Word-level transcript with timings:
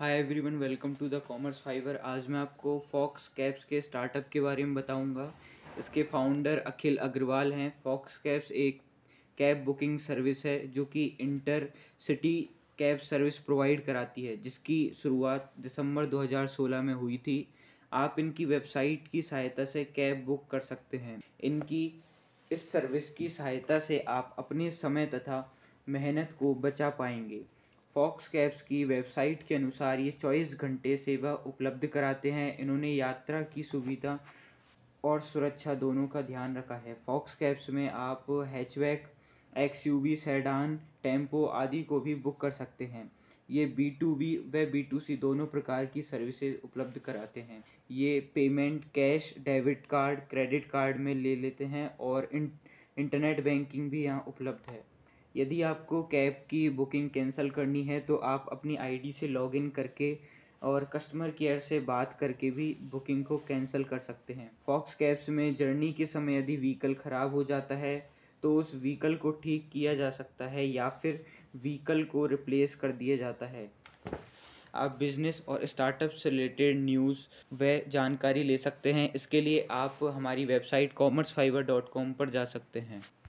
Hi 0.00 0.18
everyone 0.18 0.56
welcome 0.56 0.94
to 0.94 1.08
the 1.08 1.14
commerce 1.14 1.60
fiber 1.60 1.96
आज 1.96 2.28
मैं 2.28 2.40
आपको 2.40 2.78
फॉक्स 2.78 3.28
कैब्स 3.28 3.64
के 3.64 3.80
स्टार्टअप 3.80 4.28
के 4.32 4.40
बारे 4.40 4.64
में 4.64 4.74
बताऊँगा। 4.74 5.34
इसके 5.78 6.02
फाउंडर 6.02 6.58
अखिल 6.58 6.96
अग्रवाल 6.96 7.52
हैं। 7.52 7.80
फॉक्स 7.84 8.18
कैब्स 8.18 8.52
एक 8.52 8.80
कैब 9.38 9.64
बुकिंग 9.64 9.98
सर्विस 9.98 10.46
है, 10.46 10.68
जो 10.68 10.84
कि 10.84 11.16
inter 11.20 11.70
city 11.98 12.50
cab 12.78 12.98
service 12.98 13.38
provide 13.38 13.84
कराती 13.84 14.24
है, 14.24 14.36
जिसकी 14.36 14.92
शुरुआत 15.02 15.52
दिसंबर 15.60 16.06
2016 16.06 16.82
में 16.82 16.94
हुई 16.94 17.18
थी। 17.18 17.48
आप 17.92 18.16
इनकी 18.18 18.44
वेबसाइट 18.44 19.08
की 19.08 19.22
सहायता 19.22 19.64
से 19.64 19.84
कैब 19.84 20.24
बुक 20.24 20.46
कर 20.50 20.60
सकते 20.60 20.96
हैं। 20.96 21.22
इनकी, 21.40 22.02
इस 22.52 22.72
सर्विस 22.72 23.10
की 23.10 23.28
सहायता 23.28 23.78
से 23.78 24.00
आप 24.00 24.36
अपने 24.38 24.70
समय 24.70 25.06
तथा 25.06 25.56
मेहनत 25.88 26.36
को 26.38 26.54
बचा 26.54 26.90
पाएँगे। 26.90 27.59
फॉक्स 27.96 28.28
कैब्स 28.28 28.60
की 28.62 28.84
वेबसाइट 28.84 29.42
के 29.42 29.54
अनुसार 29.54 30.00
ये 30.00 30.10
चौबीस 30.10 30.54
घंटे 30.60 30.96
सेवा 30.96 31.32
उपलब्ध 31.46 31.86
कराते 31.86 32.30
हैं। 32.30 32.56
इन्होंने 32.58 32.88
यात्रा 32.88 33.40
की 33.44 33.62
सुविधा 33.62 34.18
और 35.04 35.20
सुरक्षा 35.20 35.74
दोनों 35.76 36.06
का 36.08 36.22
ध्यान 36.22 36.56
रखा 36.56 36.74
है। 36.76 36.94
फॉक्स 37.06 37.34
कैब्स 37.34 37.68
में 37.70 37.88
आप 37.88 38.26
hatchback 38.48 39.08
X 39.52 39.86
U 39.86 39.98
V 40.00 40.14
sedan 40.16 40.76
tempo 41.02 41.44
आदि 41.44 41.82
को 41.82 42.00
भी 42.00 42.14
बुक 42.16 42.40
कर 42.40 42.50
सकते 42.50 42.84
हैं। 42.84 43.10
ये 43.48 43.64
बी 43.76 43.90
टू 43.90 44.14
बी 44.14 44.36
व 44.46 44.64
बी 44.72 44.82
टू 44.82 44.98
सी 45.00 45.16
दोनों 45.16 45.46
प्रकार 45.46 45.86
की 45.86 46.02
सर्विसेज़ 46.02 46.56
उपलब्ध 46.64 46.98
कराते 46.98 47.40
हैं। 47.40 47.62
ये 47.90 48.20
payment 48.34 48.84
cash 48.94 49.34
debit 49.44 49.86
card 49.86 50.20
credit 50.30 50.70
card 50.70 50.96
में 50.98 51.14
ले 51.14 51.34
लेते 51.36 51.64
हैं 51.66 51.88
और 51.98 52.28
इंटरनेट 52.34 53.42
बैंकिंग 53.44 53.90
भी 53.90 54.04
यहाँ 54.04 54.24
उपलब्ध 54.28 54.70
है। 54.70 54.82
यदि 55.34 55.60
आपको 55.62 56.02
कैब 56.02 56.44
की 56.50 56.68
बुकिंग 56.70 57.08
कैंसिल 57.10 57.50
करनी 57.50 57.82
है 57.84 58.00
तो 58.00 58.16
आप 58.26 58.46
अपनी 58.52 58.76
आईडी 58.78 59.12
से 59.12 59.28
लॉगिन 59.28 59.68
करके 59.70 60.16
और 60.62 60.84
कस्टमर 60.84 61.30
केयर 61.30 61.58
से 61.60 61.80
बात 61.80 62.16
करके 62.20 62.50
भी 62.50 62.72
बुकिंग 62.92 63.24
को 63.24 63.36
कैंसिल 63.48 63.84
कर 63.84 63.98
सकते 63.98 64.32
हैं। 64.32 64.50
फॉक्स 64.66 64.94
कैब्स 64.94 65.28
में 65.28 65.54
जर्नी 65.56 65.92
के 65.92 66.06
समय 66.06 66.38
यदि 66.38 66.56
व्हीकल 66.56 66.94
ख़राब 66.94 67.34
हो 67.34 67.44
जाता 67.44 67.76
है 67.76 67.98
तो 68.42 68.54
उस 68.56 68.74
व्हीकल 68.74 69.14
को 69.14 69.30
ठीक 69.42 69.68
किया 69.72 69.94
जा 69.94 70.10
सकता 70.10 70.46
है 70.46 70.66
या 70.66 70.88
फिर 71.02 71.24
व्हीकल 71.56 72.02
को 72.04 72.26
रिप्लेस 72.26 72.74
कर 72.74 72.92
दिया 72.92 73.16
जाता 73.16 73.46
है। 73.46 73.70
आप 74.74 74.96
बिज़नेस 74.98 75.42
और 75.48 75.64
स्टार्टअप 75.66 76.10
से 76.12 76.30
रिलेटेड 76.30 76.78
न्यूज़ 76.80 77.26
व 77.54 77.80
जानकारी 77.88 78.42
ले 78.42 78.56
सकते 78.58 78.92
हैं। 78.92 79.12
इसके 79.14 79.40
लिए 79.40 79.66
आप 79.70 79.98
हमारी 80.14 80.44
website 80.44 80.92
commerce 80.92 81.32
fiver 81.32 81.62
dot 81.62 81.88
com 81.88 82.12
पर 82.12 82.30
जा 82.30 82.44
सकते 82.44 82.80
हैं। 82.80 83.02